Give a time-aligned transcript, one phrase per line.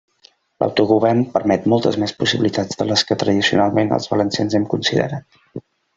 [0.61, 5.43] L'autogovern permet moltes més possibilitats de les que tradicionalment els valencians hem considerat.